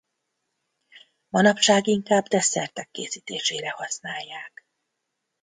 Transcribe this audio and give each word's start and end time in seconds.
Manapság 1.29 1.87
inkább 1.87 2.25
desszertek 2.27 2.91
készítésére 2.91 3.69
használják. 3.69 4.65